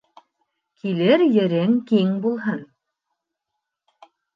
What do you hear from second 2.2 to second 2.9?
булһын.